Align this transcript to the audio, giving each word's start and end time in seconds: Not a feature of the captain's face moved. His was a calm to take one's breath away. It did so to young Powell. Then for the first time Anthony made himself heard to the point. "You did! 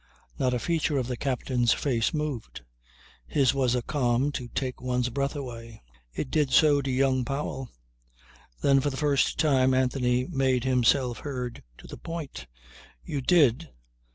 Not 0.39 0.55
a 0.55 0.57
feature 0.57 0.97
of 0.97 1.05
the 1.05 1.15
captain's 1.15 1.73
face 1.73 2.11
moved. 2.11 2.63
His 3.27 3.53
was 3.53 3.75
a 3.75 3.83
calm 3.83 4.31
to 4.31 4.47
take 4.47 4.81
one's 4.81 5.09
breath 5.09 5.35
away. 5.35 5.83
It 6.11 6.31
did 6.31 6.49
so 6.49 6.81
to 6.81 6.89
young 6.89 7.23
Powell. 7.23 7.69
Then 8.63 8.79
for 8.79 8.89
the 8.89 8.97
first 8.97 9.37
time 9.37 9.75
Anthony 9.75 10.25
made 10.25 10.63
himself 10.63 11.19
heard 11.19 11.61
to 11.77 11.85
the 11.85 11.97
point. 11.97 12.47
"You 13.03 13.21
did! 13.21 13.69